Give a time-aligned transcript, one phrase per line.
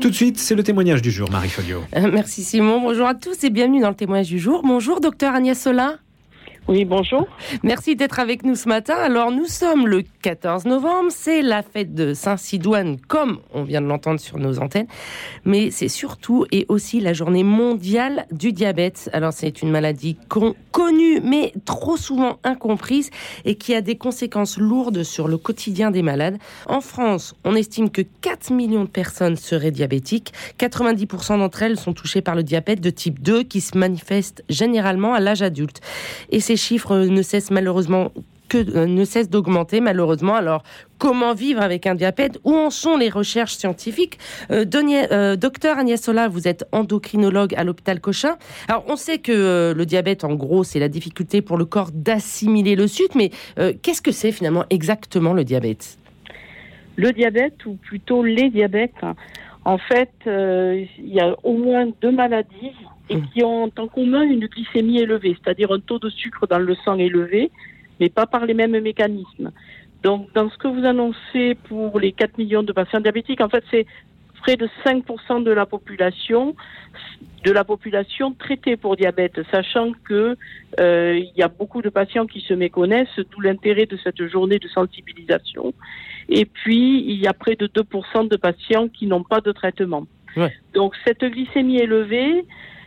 [0.00, 1.82] Tout de suite, c'est le témoignage du jour, Marie Folio.
[1.96, 2.80] Euh, merci Simon.
[2.80, 4.62] Bonjour à tous et bienvenue dans le témoignage du jour.
[4.64, 5.98] Bonjour, docteur Agnès Sola.
[6.68, 7.26] Oui, bonjour.
[7.64, 8.94] Merci d'être avec nous ce matin.
[8.94, 13.88] Alors, nous sommes le 14 novembre, c'est la fête de Saint-Sidoine, comme on vient de
[13.88, 14.86] l'entendre sur nos antennes,
[15.44, 19.10] mais c'est surtout et aussi la journée mondiale du diabète.
[19.12, 20.16] Alors, c'est une maladie
[20.70, 23.10] connue, mais trop souvent incomprise
[23.44, 26.38] et qui a des conséquences lourdes sur le quotidien des malades.
[26.66, 30.32] En France, on estime que 4 millions de personnes seraient diabétiques.
[30.60, 35.12] 90% d'entre elles sont touchées par le diabète de type 2 qui se manifeste généralement
[35.12, 35.80] à l'âge adulte.
[36.30, 38.12] Et ces chiffres ne cessent malheureusement
[38.50, 40.34] que euh, ne cessent d'augmenter malheureusement.
[40.34, 40.62] Alors,
[40.98, 42.38] comment vivre avec un diabète?
[42.44, 44.18] Où en sont les recherches scientifiques?
[44.50, 48.36] Euh, euh, Docteur Agnès Sola, vous êtes endocrinologue à l'hôpital Cochin.
[48.68, 52.76] Alors, on sait que le diabète, en gros, c'est la difficulté pour le corps d'assimiler
[52.76, 53.30] le sucre, mais
[53.82, 55.96] qu'est-ce que c'est finalement exactement le diabète?
[56.96, 59.02] Le diabète, ou plutôt les diabètes,
[59.64, 62.74] en fait, il y a au moins deux maladies
[63.10, 66.74] et qui ont en commun une glycémie élevée, c'est-à-dire un taux de sucre dans le
[66.84, 67.50] sang élevé,
[68.00, 69.52] mais pas par les mêmes mécanismes.
[70.02, 73.64] Donc, dans ce que vous annoncez pour les 4 millions de patients diabétiques, en fait,
[73.70, 73.86] c'est
[74.42, 76.54] près de 5% de la population
[77.44, 80.36] de la population traitée pour diabète, sachant que
[80.78, 84.58] euh, il y a beaucoup de patients qui se méconnaissent, d'où l'intérêt de cette journée
[84.58, 85.74] de sensibilisation.
[86.28, 90.06] Et puis, il y a près de 2% de patients qui n'ont pas de traitement.
[90.72, 92.44] Donc, cette glycémie élevée,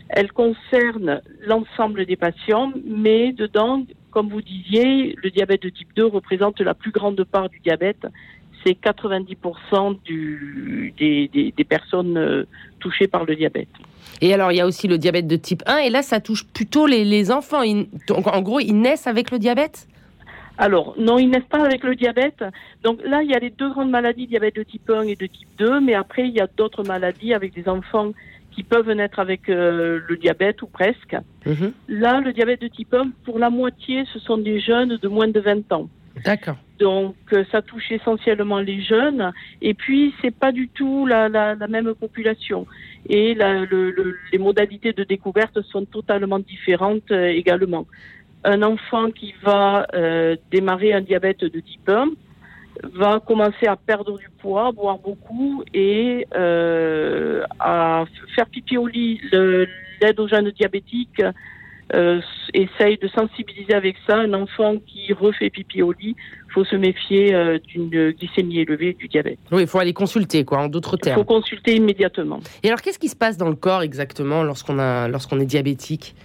[0.10, 6.06] elle concerne l'ensemble des patients, mais dedans, comme vous disiez, le diabète de type 2
[6.06, 8.08] représente la plus grande part du diabète.
[8.64, 12.46] C'est 90% du, des, des, personnes euh,
[12.80, 13.68] touchées par le diabète.
[14.22, 16.46] Et alors, il y a aussi le diabète de type 1, et là, ça touche
[16.46, 17.62] plutôt les, les enfants.
[17.62, 19.88] en gros, ils naissent avec le diabète?
[20.58, 22.44] Alors, non, ils naissent pas avec le diabète.
[22.84, 25.26] Donc là, il y a les deux grandes maladies, diabète de type 1 et de
[25.26, 28.12] type 2, mais après, il y a d'autres maladies avec des enfants
[28.56, 31.16] qui peuvent naître avec euh, le diabète ou presque.
[31.46, 31.74] Mhm.
[31.90, 35.28] Là, le diabète de type 1, pour la moitié, ce sont des jeunes de moins
[35.28, 35.90] de 20 ans.
[36.24, 36.56] D'accord.
[36.80, 39.34] Donc, euh, ça touche essentiellement les jeunes.
[39.62, 42.66] Et puis, c'est pas du tout la, la, la même population.
[43.10, 47.86] Et la, le, les modalités de découverte sont totalement différentes euh, également.
[48.46, 49.88] Un enfant qui va
[50.52, 52.10] démarrer un diabète de type 1,
[52.84, 58.06] va commencer à perdre du poids, boire beaucoup et euh, à
[58.36, 59.20] faire pipi au lit.
[59.32, 61.22] L'aide aux jeunes diabétiques
[61.94, 62.20] euh,
[62.54, 64.18] essaye de sensibiliser avec ça.
[64.18, 66.16] Un enfant qui refait pipi au lit,
[66.54, 69.40] faut se méfier euh, d'une glycémie élevée du diabète.
[69.52, 71.20] Oui, il faut aller consulter, quoi, en d'autres termes.
[71.20, 72.40] Il faut consulter immédiatement.
[72.64, 74.76] Et alors, qu'est-ce qui se passe dans le corps exactement lorsqu'on
[75.08, 76.16] lorsqu'on est diabétique?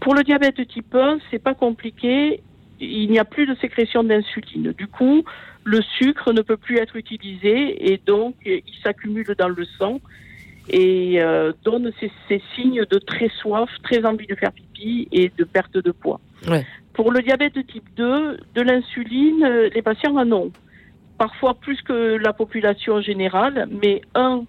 [0.00, 2.42] Pour le diabète type 1, c'est pas compliqué.
[2.80, 4.72] Il n'y a plus de sécrétion d'insuline.
[4.72, 5.24] Du coup,
[5.64, 10.00] le sucre ne peut plus être utilisé et donc il s'accumule dans le sang
[10.68, 15.44] et euh, donne ces, signes de très soif, très envie de faire pipi et de
[15.44, 16.20] perte de poids.
[16.92, 20.52] Pour le diabète de type 2, de l'insuline, euh, les patients en ont.
[21.18, 24.44] Parfois plus que la population générale, mais un,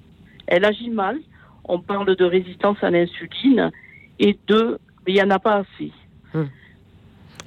[0.48, 1.20] elle agit mal.
[1.66, 3.72] On parle de résistance à l'insuline.
[4.20, 4.78] Et deux,
[5.08, 5.92] il n'y en a pas assez.
[6.34, 6.50] Hum.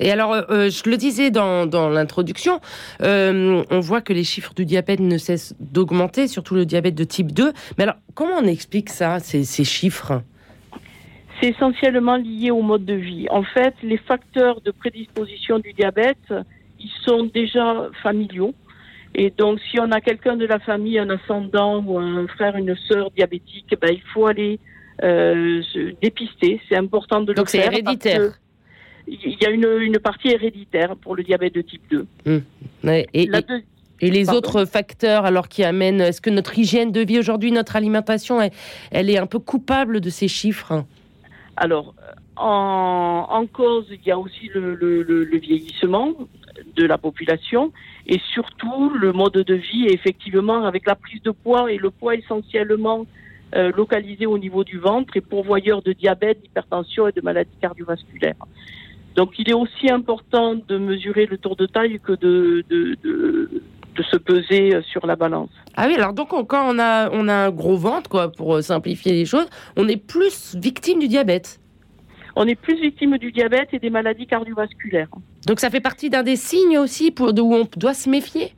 [0.00, 2.60] Et alors, euh, euh, je le disais dans, l'introduction,
[3.02, 7.04] euh, on voit que les chiffres du diabète ne cessent d'augmenter, surtout le diabète de
[7.04, 7.52] type 2.
[7.78, 10.22] Mais alors, comment on explique ça, ces, chiffres?
[11.40, 13.26] C'est essentiellement lié au mode de vie.
[13.30, 16.32] En fait, les facteurs de prédisposition du diabète,
[16.80, 18.54] ils sont déjà familiaux.
[19.16, 22.74] Et donc, si on a quelqu'un de la famille, un ascendant ou un frère, une
[22.88, 24.58] sœur diabétique, ben, il faut aller
[25.00, 26.60] se dépister.
[26.68, 27.42] C'est important de le faire.
[27.42, 28.32] Donc, c'est héréditaire
[29.06, 32.06] il y a une, une, partie héréditaire pour le diabète de type 2.
[32.26, 32.42] Hum.
[32.84, 37.52] et, et, les autres facteurs alors qui amènent, est-ce que notre hygiène de vie aujourd'hui,
[37.52, 38.38] notre alimentation,
[38.90, 40.84] elle, est un peu coupable de ces chiffres?
[41.56, 41.94] Alors,
[42.36, 46.12] en, en, cause, il y a aussi le, le, le, vieillissement
[46.76, 47.72] de la population
[48.06, 52.16] et surtout le mode de vie, effectivement, avec la prise de poids et le poids
[52.16, 53.06] essentiellement
[53.54, 58.34] euh, localisé au niveau du ventre et pourvoyeur de diabète, d'hypertension et de maladies cardiovasculaires.
[59.14, 64.02] Donc il est aussi important de mesurer le tour de taille que de, de, de,
[64.10, 65.50] se peser sur la balance.
[65.76, 69.12] Ah oui, alors donc quand on a, on a un gros ventre, quoi, pour simplifier
[69.12, 71.60] les choses, on est plus victime du diabète
[72.36, 75.08] on est plus victime du diabète et des maladies cardiovasculaires.
[75.46, 78.52] Donc ça fait partie d'un des signes aussi pour, où on doit se méfier?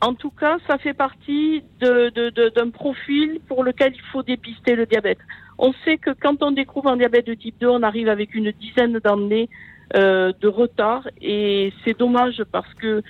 [0.00, 4.84] En tout cas, ça fait partie d'un de, profil pour lequel il faut dépister le
[4.84, 5.18] diabète.
[5.58, 8.52] On sait que quand on découvre un diabète de type 2, on arrive avec une
[8.52, 9.48] dizaine d'années
[9.96, 13.02] euh, de retard et c'est dommage parce que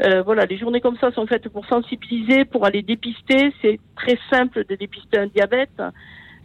[0.00, 3.52] Euh, voilà, les journées comme ça sont faites pour sensibiliser, pour aller dépister.
[3.60, 5.76] C'est très simple de dépister un diabète.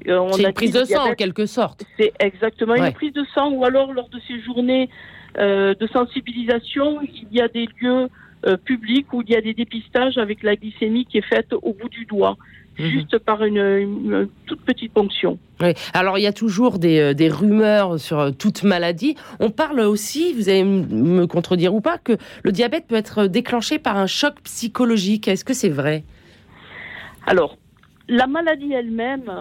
[0.08, 1.86] Euh, c'est une prise de sang en quelque sorte.
[1.98, 4.90] C'est exactement une prise de sang, ou alors lors de ces journées
[5.38, 8.10] euh, de sensibilisation, il y a des lieux
[8.48, 11.74] euh, publics où il y a des dépistages avec la glycémie qui est faite au
[11.74, 12.38] bout du doigt.
[12.80, 12.90] Mhm.
[12.90, 15.38] Juste par une, toute petite ponction.
[15.62, 15.74] Oui.
[15.94, 19.16] Alors il y a toujours des, euh, des, rumeurs sur toute maladie.
[19.40, 23.78] On parle aussi, vous allez me contredire ou pas, que le diabète peut être déclenché
[23.78, 25.28] par un choc psychologique.
[25.28, 26.04] Est-ce que c'est vrai?
[27.28, 27.58] Alors,
[28.10, 29.32] la maladie elle-même,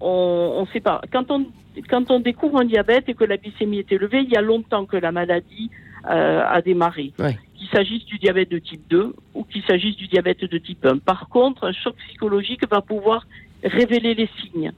[0.00, 1.00] on ne sait pas.
[1.12, 1.46] Quand on,
[1.88, 4.86] quand on découvre un diabète et que la glycémie est élevée, il y a longtemps
[4.86, 5.70] que la maladie
[6.08, 7.12] euh, a démarré.
[7.56, 10.98] Qu'il s'agisse du diabète de type 2 ou qu'il s'agisse du diabète de type 1.
[10.98, 13.26] Par contre, un choc psychologique va pouvoir
[13.64, 14.72] révéler les signes.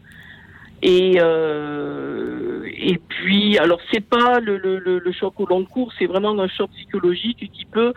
[0.82, 6.06] Et, euh, et puis, alors c'est pas le, le, le, choc au long cours, c'est
[6.06, 7.92] vraiment un choc psychologique qui peut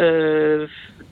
[0.00, 0.66] euh,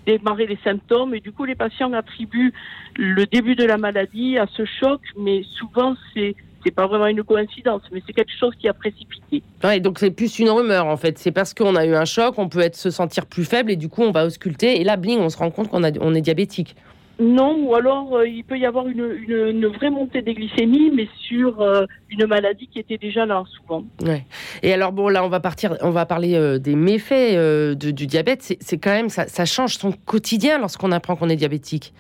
[0.05, 1.15] démarrer les symptômes.
[1.15, 2.53] Et du coup, les patients attribuent
[2.97, 7.23] le début de la maladie à ce choc, mais souvent c'est c'est pas vraiment une
[7.23, 9.43] coïncidence, mais c'est quelque chose qui a précipité.
[9.65, 11.19] Ouais, donc c'est plus une rumeur en fait.
[11.19, 13.77] C'est parce qu'on a eu un choc, on peut être se sentir plus faible et
[13.77, 16.15] du coup on va ausculter et là bling, on se rend compte qu'on a on
[16.15, 16.77] est diabétique.
[17.23, 21.09] Non, ou alors euh, il peut y avoir une, une, vraie montée des glycémies, mais
[21.21, 23.85] sur euh, une maladie qui était déjà là souvent.
[24.03, 24.25] Ouais.
[24.63, 28.57] Et alors bon, là on va partir, on va parler euh, des méfaits du diabète.
[28.61, 31.93] C'est quand même ça, ça, change son quotidien lorsqu'on apprend qu'on est diabétique.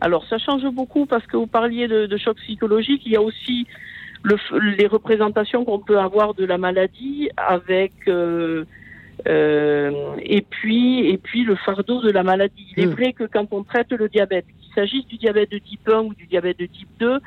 [0.00, 3.02] Alors ça change beaucoup parce que vous parliez de, de choc psychologique.
[3.06, 3.66] Il y a aussi
[4.22, 4.36] le,
[4.76, 8.64] les représentations qu'on peut avoir de la maladie avec euh,
[10.22, 12.66] et puis et puis le fardeau de la maladie.
[12.76, 12.90] Il est hmm.
[12.90, 16.14] vrai que quand on traite le diabète, qu'il s'agisse du diabète de type 1 ou
[16.14, 17.20] du diabète de type 2,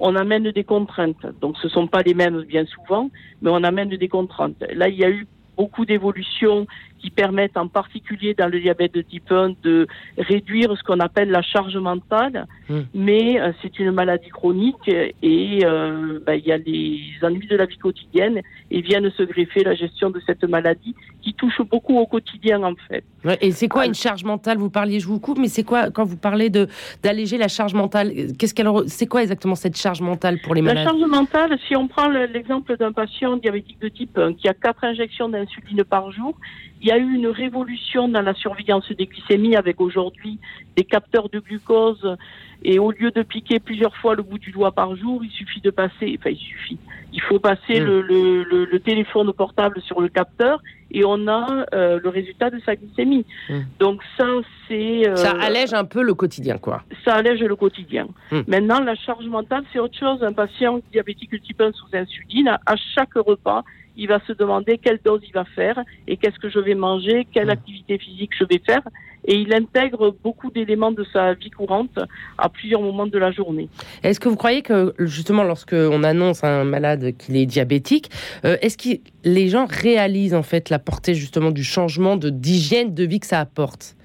[0.00, 1.26] on amène des contraintes.
[1.40, 3.10] Donc ce sont pas les mêmes bien souvent,
[3.40, 4.62] mais on amène des contraintes.
[4.74, 5.26] Là, il y a eu
[5.56, 6.66] beaucoup d'évolutions
[7.02, 11.30] qui permettent en particulier dans le diabète de type 1 de réduire ce qu'on appelle
[11.30, 12.80] la charge mentale, hmm.
[12.94, 17.56] mais euh, c'est une maladie chronique et euh, ben, il y a les ennuis de
[17.56, 18.40] la vie quotidienne
[18.70, 22.74] et viennent se greffer la gestion de cette maladie qui touche beaucoup au quotidien en
[22.88, 23.04] fait.
[23.40, 24.58] et c'est quoi une charge mentale?
[24.58, 26.68] Vous parliez, je vous coupe, mais c'est quoi quand vous parlez de
[27.02, 30.84] d'alléger la charge mentale Qu'est-ce qu'elle, c'est quoi exactement cette charge mentale pour les malades?
[30.84, 34.54] La charge mentale, si on prend l'exemple d'un patient diabétique de type 1 qui a
[34.54, 36.34] quatre injections d'insuline par jour,
[36.80, 40.38] il y a eu une révolution dans la surveillance des glycémies avec aujourd'hui
[40.76, 42.16] des capteurs de glucose
[42.64, 45.60] et au lieu de piquer plusieurs fois le bout du doigt par jour, il suffit
[45.60, 46.78] de passer, enfin il suffit,
[47.12, 47.84] il faut passer hmm.
[47.84, 50.60] le, le, le, téléphone portable sur le capteur
[50.92, 53.24] et on a euh, le résultat de sa glycémie.
[53.48, 53.60] Hmm.
[53.78, 54.26] Donc ça
[54.68, 55.08] c'est...
[55.08, 56.82] Euh, ça allège un peu le quotidien quoi.
[57.04, 58.08] Ça allège le quotidien.
[58.30, 58.42] Hmm.
[58.46, 60.22] Maintenant la charge mentale c'est autre chose.
[60.22, 63.64] Un patient diabétique type 1 sous insuline, à chaque repas,
[63.96, 67.26] il va se demander quelle dose il va faire et qu'est-ce que je vais manger,
[67.32, 68.82] quelle activité physique je vais faire.
[69.24, 71.98] Et il intègre beaucoup d'éléments de sa vie courante
[72.38, 73.68] à plusieurs moments de la journée.
[74.02, 78.10] Est-ce que vous croyez que justement lorsque on annonce à un malade qu'il est diabétique,
[78.44, 82.94] euh, est-ce que les gens réalisent en fait la portée justement du changement de d'hygiène
[82.94, 83.96] de vie que ça apporte?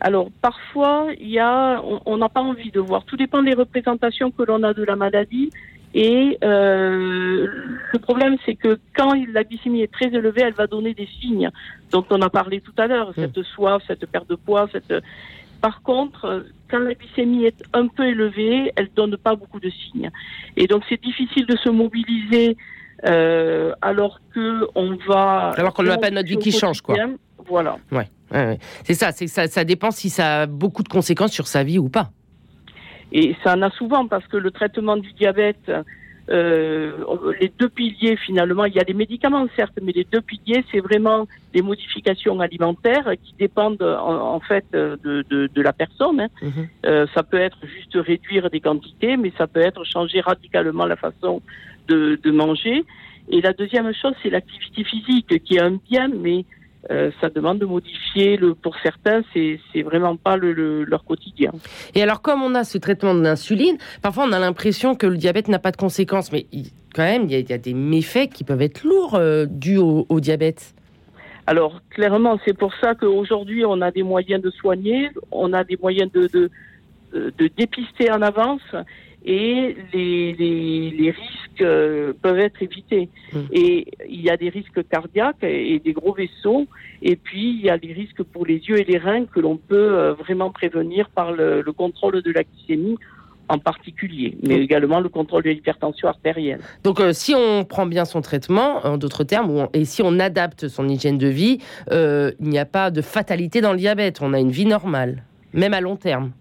[0.00, 3.04] Alors parfois, il y a, on n'a pas envie de voir.
[3.04, 5.50] Tout dépend des représentations que l'on a de la maladie.
[5.98, 7.46] Et euh,
[7.90, 11.50] le problème, c'est que quand la glycémie est très élevée, elle va donner des signes
[11.90, 14.68] dont on a parlé tout à l'heure, cette soif, cette perte de poids.
[14.70, 14.92] Cette...
[15.62, 20.10] Par contre, quand la glycémie est un peu élevée, elle donne pas beaucoup de signes.
[20.58, 22.58] Et donc, c'est difficile de se mobiliser
[23.06, 25.54] euh, alors que on va.
[25.56, 26.94] Alors qu'on n'a pas notre vie qui change, quoi.
[27.48, 27.78] Voilà.
[27.90, 29.12] Ouais, ouais, c'est ça.
[29.12, 29.46] C'est ça.
[29.46, 32.10] Ça dépend si ça a beaucoup de conséquences sur sa vie ou pas.
[33.16, 35.72] Et ça en a souvent parce que le traitement du diabète,
[36.28, 36.92] euh,
[37.40, 40.80] les deux piliers finalement, il y a des médicaments certes, mais les deux piliers, c'est
[40.80, 44.98] vraiment des modifications alimentaires qui dépendent en, fait de,
[45.30, 46.20] de, de, la personne.
[46.20, 46.28] Hein.
[46.42, 46.68] Mhm.
[46.84, 50.96] Euh, ça peut être juste réduire des quantités, mais ça peut être changer radicalement la
[50.96, 51.40] façon
[51.88, 52.84] de, de manger.
[53.30, 56.44] Et la deuxième chose, c'est l'activité physique, qui est un bien, mais
[56.90, 58.36] euh, ça demande de modifier.
[58.36, 61.50] Le, pour certains, c'est, vraiment pas le, leur quotidien.
[61.94, 65.16] Et alors, comme on a ce traitement de l'insuline, parfois on a l'impression que le
[65.16, 66.46] diabète n'a pas de conséquences, mais
[66.94, 70.74] quand même, il y, a, des méfaits qui peuvent être lourds euh, dus au, diabète.
[71.46, 75.76] Alors, clairement, c'est pour ça qu'aujourd'hui, on a des moyens de soigner, on a des
[75.76, 76.50] moyens de, de,
[77.12, 78.62] de dépister en avance
[79.26, 83.08] et les, les, les risques euh, peuvent être évités.
[83.32, 83.38] Mmh.
[83.52, 86.66] Et il y a des risques cardiaques et des gros vaisseaux,
[87.02, 89.56] et puis il y a des risques pour les yeux et les reins que l'on
[89.56, 92.96] peut euh, vraiment prévenir par le, le contrôle de la glycémie
[93.48, 96.60] en particulier, mais également le contrôle de l'hypertension artérielle.
[96.82, 100.66] Donc, euh, si on prend bien son traitement, en d'autres termes, et si on adapte
[100.68, 101.58] son hygiène de vie,
[101.92, 104.18] euh, il n'y a pas de fatalité dans le diabète.
[104.20, 106.32] On a une vie normale, même à long terme.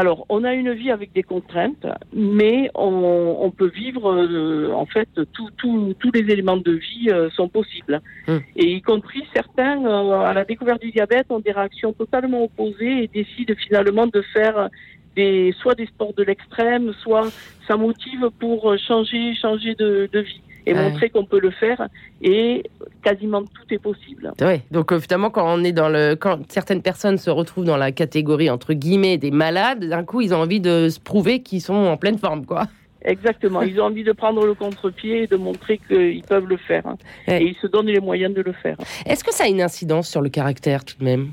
[0.00, 5.10] Alors, on a une vie avec des contraintes, mais on, peut vivre, euh, en fait,
[5.34, 8.00] tous les éléments de vie sont possibles.
[8.26, 8.40] Hum.
[8.56, 13.08] Et y compris certains, à la découverte du diabète, ont des réactions totalement opposées et
[13.08, 14.70] décident finalement de faire
[15.16, 17.28] des, soit des sports de l'extrême, soit
[17.68, 20.40] ça motive pour changer, changer de, vie
[20.70, 21.88] et montrer qu'on peut le faire
[22.22, 22.62] et
[23.02, 24.32] quasiment tout est possible.
[24.40, 27.76] Oui, donc euh, finalement quand on est dans le quand certaines personnes se retrouvent dans
[27.76, 31.60] la catégorie entre guillemets des malades, d'un coup ils ont envie de se prouver qu'ils
[31.60, 32.66] sont en pleine forme quoi.
[33.02, 36.86] Exactement, ils ont envie de prendre le contre-pied et de montrer qu'ils peuvent le faire.
[36.86, 36.98] Hein.
[37.28, 38.76] Et ils se donnent les moyens de le faire.
[39.06, 41.32] Est-ce que ça a une incidence sur le caractère tout de même?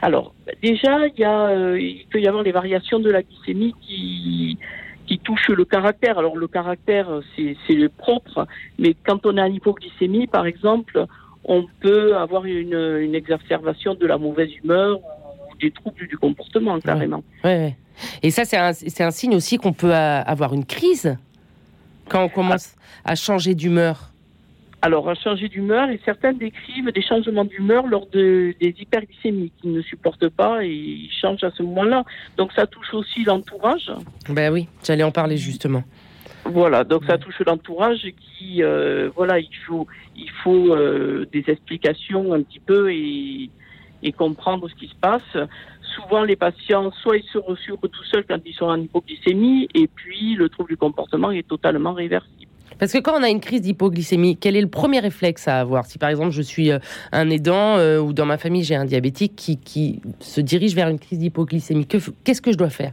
[0.00, 3.74] Alors, déjà, il, y a, euh, il peut y avoir des variations de la glycémie
[3.80, 4.58] qui,
[5.06, 6.18] qui touchent le caractère.
[6.18, 8.46] Alors, le caractère, c'est le propre,
[8.78, 11.06] mais quand on a une hypoglycémie, par exemple,
[11.44, 16.80] on peut avoir une, une exacerbation de la mauvaise humeur ou des troubles du comportement,
[16.80, 17.22] carrément.
[17.44, 17.76] Ouais,
[18.22, 21.16] Et ça, c'est un, un, signe aussi qu'on peut avoir une crise
[22.08, 24.13] quand on commence à changer d'humeur.
[24.86, 29.72] Alors, un changer d'humeur, et certains décrivent des changements d'humeur lors de, des hyperglycémies qu'ils
[29.72, 32.04] ne supportent pas et ils changent à ce moment-là.
[32.36, 33.90] Donc, ça touche aussi l'entourage.
[34.28, 35.84] Ben oui, j'allais en parler justement.
[36.44, 42.34] Voilà, donc ça touche l'entourage qui, euh, voilà, il faut, il faut euh, des explications
[42.34, 43.48] un petit peu et,
[44.02, 45.48] et comprendre ce qui se passe.
[45.94, 49.86] Souvent, les patients, soit ils se ressurent tout seuls quand ils sont en hypoglycémie, et
[49.86, 52.50] puis le trouble du comportement est totalement réversible.
[52.78, 55.86] Parce que quand on a une crise d'hypoglycémie, quel est le premier réflexe à avoir
[55.86, 56.78] Si par exemple je suis euh,
[57.12, 60.98] un aidant euh, ou dans ma famille j'ai un diabétique qui, se dirige vers une
[60.98, 62.92] crise d'hypoglycémie, qu'est-ce que je dois faire?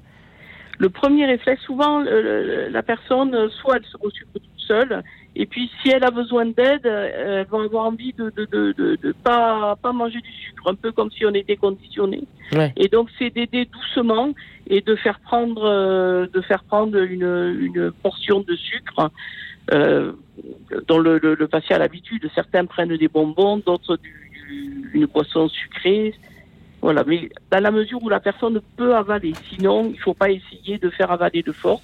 [0.79, 5.03] Le premier réflexe, souvent la personne, soit elle se reçoit toute seule,
[5.35, 9.93] et puis si elle a besoin d'aide, elle va avoir envie de ne pas, pas
[9.93, 12.23] manger du sucre, un peu comme si on était conditionné.
[12.75, 14.33] Et donc c'est d'aider doucement
[14.67, 19.09] et de faire prendre, euh, de faire prendre une, une portion de sucre
[19.73, 20.11] euh,
[20.87, 22.29] dont le, le, patient a l'habitude.
[22.35, 23.97] Certains prennent des bonbons, d'autres
[24.93, 26.13] une boisson sucrée.
[26.81, 30.31] Voilà, mais dans la mesure où la personne peut avaler, sinon il ne faut pas
[30.31, 31.83] essayer de faire avaler de force.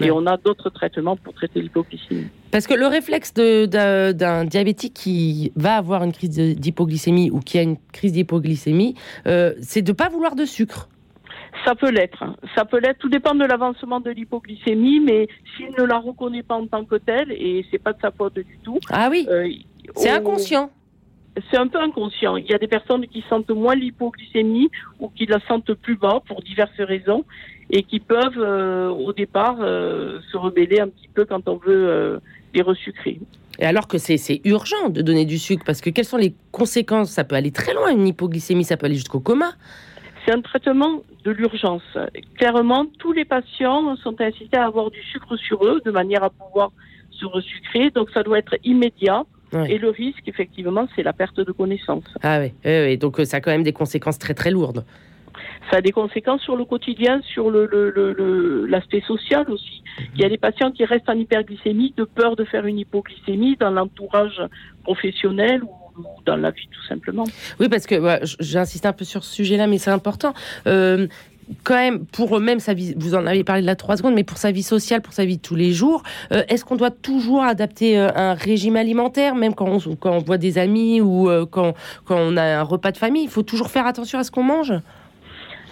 [0.00, 2.26] Et on a d'autres traitements pour traiter l'hypoglycémie.
[2.50, 7.62] Parce que le réflexe d'un diabétique qui va avoir une crise d'hypoglycémie ou qui a
[7.62, 8.96] une crise d'hypoglycémie,
[9.26, 10.88] euh, c'est de ne pas vouloir de sucre.
[11.64, 12.24] Ça peut l'être.
[12.56, 12.98] Ça peut l'être.
[12.98, 16.96] Tout dépend de l'avancement de l'hypoglycémie, mais s'il ne la reconnaît pas en tant que
[16.96, 18.78] telle, et c'est pas de sa faute du tout.
[18.90, 19.26] Ah oui.
[19.30, 19.48] Euh,
[19.94, 20.70] c'est inconscient.
[21.50, 22.36] C'est un peu inconscient.
[22.36, 24.70] Il y a des personnes qui sentent moins l'hypoglycémie
[25.00, 27.24] ou qui la sentent plus bas pour diverses raisons
[27.70, 32.20] et qui peuvent euh, au départ euh, se rebeller un petit peu quand on veut
[32.52, 33.18] les resucrer.
[33.58, 37.10] Et alors que c'est urgent de donner du sucre, parce que quelles sont les conséquences?
[37.10, 39.52] Ça peut aller très loin, une hypoglycémie, ça peut aller jusqu'au coma.
[40.24, 41.82] C'est un traitement de l'urgence.
[42.36, 46.30] Clairement, tous les patients sont incités à avoir du sucre sur eux de manière à
[46.30, 46.70] pouvoir
[47.10, 47.90] se resucrer.
[47.90, 49.24] Donc, ça doit être immédiat.
[49.68, 52.04] Et le risque, effectivement, c'est la perte de connaissance.
[52.22, 54.84] Ah oui, oui, donc euh, ça a quand même des conséquences très très lourdes.
[55.70, 59.82] Ça a des conséquences sur le quotidien, sur l'aspect le, social aussi.
[60.14, 63.56] Il y a des patients qui restent en hyperglycémie de peur de faire une hypoglycémie
[63.56, 64.42] dans l'entourage
[64.84, 65.70] professionnel ou
[66.24, 67.24] dans la vie tout simplement.
[67.60, 67.96] Oui, parce que
[68.40, 70.34] j'insiste un peu sur ce sujet-là, mais c'est important.
[70.66, 71.06] Euh,
[71.64, 74.24] quand même, pour même sa vie, vous en avez parlé de la trois secondes, mais
[74.24, 76.90] pour sa vie sociale, pour sa vie de tous les jours, euh, est-ce qu'on doit
[76.90, 79.68] toujours adapter euh, un régime alimentaire, même quand
[80.04, 83.24] on, voit des amis ou quand, quand on a un repas de famille?
[83.24, 84.72] Il faut toujours faire attention à ce qu'on mange?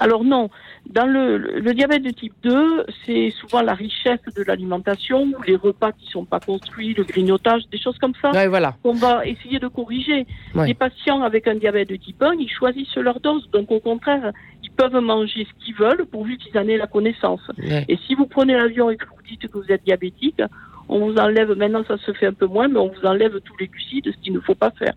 [0.01, 0.49] Alors non,
[0.89, 5.93] dans le, le, diabète de type 2, c'est souvent la richesse de l'alimentation, les repas
[5.93, 8.75] qui sont pas construits, le grignotage, des choses comme ça voilà.
[8.83, 10.27] qu'on va essayer de corriger.
[10.55, 13.49] Les patients avec un diabète de type 1, ils choisissent leur dose.
[13.53, 14.33] Donc au contraire,
[14.63, 17.43] ils peuvent manger ce qu'ils veulent pourvu qu'ils en aient la connaissance.
[17.89, 20.43] Et si vous prenez l'avion et que vous dites que vous êtes diabétique,
[20.89, 23.57] on vous enlève, maintenant ça se fait un peu moins, mais on vous enlève tous
[23.59, 24.95] les glucides, ce qu'il ne faut pas faire.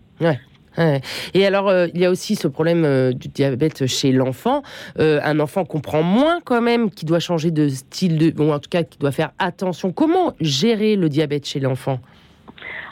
[1.34, 4.62] Et alors, euh, il y a aussi ce problème euh, du diabète chez l'enfant.
[4.98, 8.58] Euh, un enfant comprend moins quand même, qui doit changer de style de, bon, en
[8.58, 9.92] tout cas, qui doit faire attention.
[9.92, 12.00] Comment gérer le diabète chez l'enfant?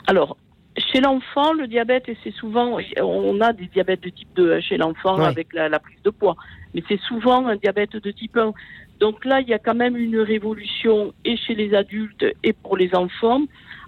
[0.07, 0.37] Alors,
[0.77, 4.77] chez l'enfant, le diabète, et c'est souvent, on a des diabètes de type 2 chez
[4.77, 6.35] l'enfant avec la, prise de poids,
[6.73, 8.53] mais c'est souvent un diabète de type 1.
[8.99, 12.75] Donc là, il y a quand même une révolution et chez les adultes et pour
[12.75, 13.41] les enfants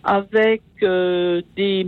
[0.04, 1.88] avec des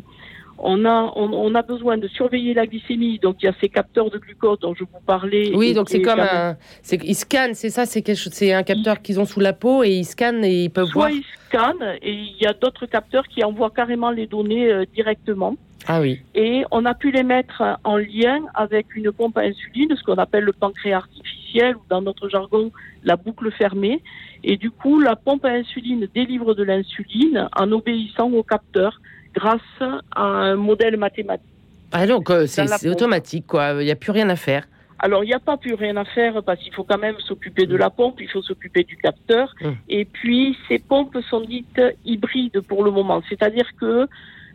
[0.60, 3.20] On a, on, a besoin de surveiller la glycémie.
[3.20, 5.52] Donc, il y a ces capteurs de glucose dont je vous parlais.
[5.54, 6.58] Oui, donc c'est comme un.
[6.92, 10.44] Ils scannent, c'est ça C'est un capteur qu'ils ont sous la peau et ils scannent
[10.44, 11.12] et ils peuvent Soit voir.
[11.12, 15.56] ils scannent et il y a d'autres capteurs qui envoient carrément les données euh, directement.
[15.86, 16.22] Ah oui.
[16.36, 20.16] Et on a pu les mettre en lien avec une pompe à insuline, ce qu'on
[20.16, 22.72] appelle le pancréas artificiel ou dans notre jargon
[23.04, 24.02] la boucle fermée.
[24.44, 29.00] Et du coup, la pompe à insuline délivre de l'insuline en obéissant au capteur
[29.34, 29.62] grâce
[30.16, 31.46] à un modèle mathématique.
[31.92, 34.68] Ah donc euh, c'est automatique quoi, il n'y a plus rien à faire.
[35.00, 37.68] Alors, il n'y a pas plus rien à faire parce qu'il faut quand même s'occuper
[37.68, 39.54] de la pompe, il faut s'occuper du capteur.
[39.62, 39.76] Hum.
[39.90, 43.22] Et puis, ces pompes sont dites hybrides pour le moment.
[43.30, 44.08] C'est-à-dire que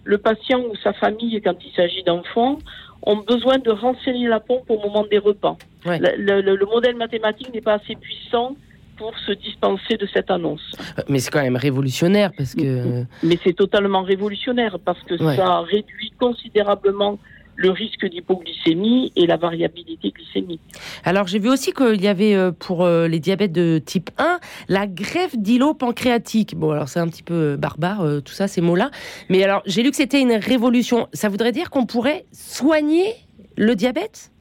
[0.05, 2.59] le patient ou sa famille, quand il s'agit d'enfants,
[3.05, 5.57] ont besoin de renseigner la pompe au moment des repas.
[5.85, 8.57] Le, modèle mathématique n'est pas assez puissant
[8.97, 10.73] pour se dispenser de cette annonce.
[10.99, 13.05] Euh, mais c'est quand même révolutionnaire parce que.
[13.23, 17.19] Mais c'est totalement révolutionnaire parce que ça réduit considérablement
[17.55, 20.63] le risque d'hypoglycémie et la variabilité glycémique.
[21.05, 24.41] Alors j'ai vu aussi qu'il y avait euh, pour euh, les diabètes de type 1
[24.69, 26.57] la greffe d'îlot pancréatique.
[26.57, 28.91] Bon alors c'est un petit peu barbare tout ça ces mots-là,
[29.29, 31.09] mais alors j'ai lu que c'était une révolution.
[31.13, 33.15] Ça voudrait dire qu'on pourrait soigner
[33.57, 34.32] le diabète?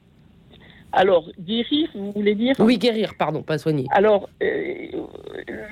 [0.92, 3.86] Alors, guérir, vous voulez dire Oui, guérir, pardon, pas soigner.
[3.92, 4.28] Alors,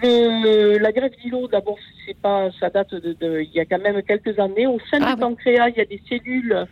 [0.03, 4.39] la greffe d'îlot, d'abord, c'est pas, ça date de, il y a quand même quelques
[4.39, 4.67] années.
[4.67, 6.67] Au sein ah du pancréas, il y a des cellules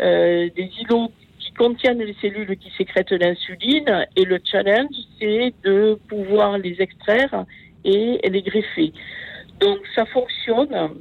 [0.00, 5.98] euh, des îlots qui contiennent les cellules qui sécrètent l'insuline et le challenge, c'est de
[6.08, 7.44] pouvoir les extraire
[7.84, 8.92] et les greffer.
[9.60, 10.94] Donc ça fonctionne,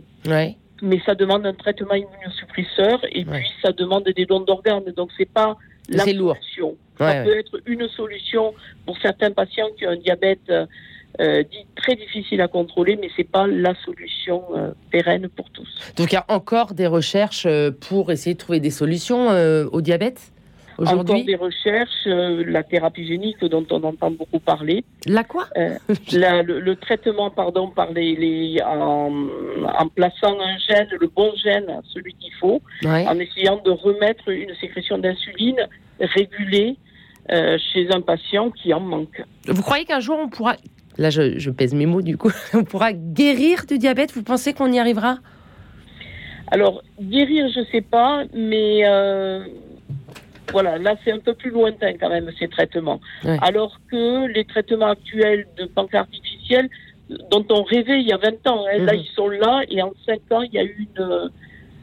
[0.82, 4.92] mais ça demande un traitement immunosuppresseur et puis ça demande des dons d'organes.
[4.96, 5.58] Donc c'est pas
[5.90, 6.76] la solution.
[6.98, 8.54] ça peut être une solution
[8.86, 10.52] pour certains patients qui ont un diabète
[11.20, 15.68] euh, dit très difficile à contrôler, mais c'est pas la solution euh, pérenne pour tous.
[15.96, 19.28] Donc il y a encore des recherches euh, pour essayer de trouver des solutions
[19.72, 20.33] au diabète?
[20.78, 24.84] Aujourd'hui Encore des recherches, la thérapie génique dont on entend beaucoup parler.
[25.06, 32.14] La quoi le, traitement, pardon, par les, en, plaçant un gène, le bon gène, celui
[32.14, 35.68] qu'il faut, en essayant de remettre une sécrétion d'insuline
[36.00, 36.78] régulée
[37.30, 39.24] chez un patient qui en manque.
[39.48, 40.56] Vous croyez qu'un jour on pourra
[40.98, 44.12] là je, pèse mes mots du coup, on pourra guérir du diabète?
[44.14, 45.18] Vous pensez qu'on y arrivera?
[46.52, 49.44] Alors, guérir, je ne sais pas, mais euh,
[50.52, 53.00] voilà, là c'est un peu plus lointain quand même ces traitements.
[53.42, 56.70] Alors que les traitements actuels de pancréas artificiels,
[57.32, 59.00] dont on rêvait il y a 20 ans, hein, là mhm.
[59.00, 61.32] ils sont là et en 5 ans il y a eu une,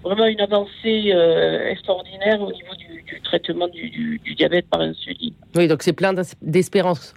[0.02, 5.34] vraiment une avancée euh, extraordinaire au niveau du, traitement du, du, diabète par insuline.
[5.54, 7.14] Oui, donc c'est plein d'espérance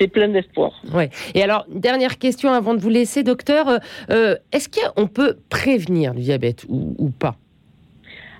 [0.00, 0.72] c'est plein d'espoir.
[0.94, 1.10] Ouais.
[1.34, 3.68] Et alors, dernière question avant de vous laisser, docteur.
[3.68, 3.78] Euh,
[4.10, 7.36] euh, est-ce qu'on peut prévenir le diabète ou, pas?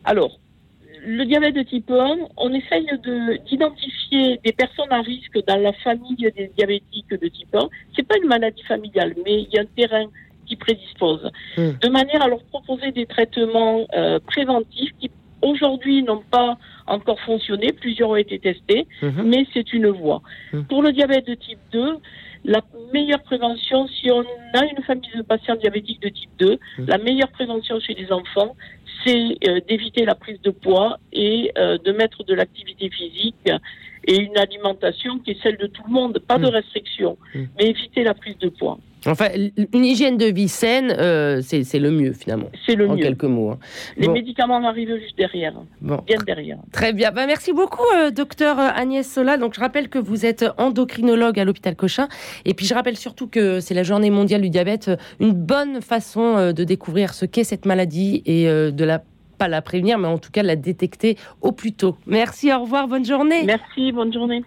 [0.04, 0.39] Alors,
[1.04, 2.86] le diabète de type 1, on essaye
[3.46, 7.68] d'identifier des personnes à risque dans la famille des diabétiques de type 1.
[7.96, 10.06] C'est pas une maladie familiale, mais il y a un terrain
[10.46, 11.30] qui prédispose.
[11.56, 11.70] Hmm.
[11.80, 15.10] De manière à leur proposer des traitements euh, préventifs qui
[15.42, 19.22] aujourd'hui n'ont pas encore fonctionné, plusieurs ont été testés, mhm.
[19.24, 20.22] mais c'est une voie.
[20.52, 20.64] Mhm.
[20.64, 21.98] Pour le diabète de type 2,
[22.44, 24.22] la meilleure prévention, si on
[24.54, 26.86] a une famille de patients diabétiques de type 2, mhm.
[26.86, 28.56] la meilleure prévention chez les enfants,
[29.04, 33.48] c'est euh, d'éviter la prise de poids et euh, de mettre de l'activité physique
[34.04, 38.02] et une alimentation qui est celle de tout le monde, pas de restriction, mais éviter
[38.04, 38.78] la prise de poids.
[39.06, 39.28] Enfin,
[39.72, 42.50] une hygiène de vie saine, euh, c'est le mieux finalement.
[42.66, 43.02] C'est le en mieux.
[43.02, 43.50] quelques mots.
[43.50, 43.58] Hein.
[43.96, 45.54] Les médicaments arrivent juste derrière.
[45.80, 46.02] Bon.
[46.06, 46.58] Bien derrière.
[46.72, 47.10] Très bien.
[47.10, 49.38] Bah, merci beaucoup, euh, docteur Agnès Sola.
[49.38, 52.08] Donc, je rappelle que vous êtes endocrinologue à l'hôpital Cochin.
[52.44, 54.90] Et puis, je rappelle surtout que c'est la journée mondiale du diabète.
[55.18, 59.02] Une bonne façon euh, de découvrir ce qu'est cette maladie et de la
[59.40, 61.96] pas la prévenir, mais en tout cas la détecter au plus tôt.
[62.06, 63.42] Merci, au revoir, bonne journée.
[63.44, 64.44] Merci, bonne journée.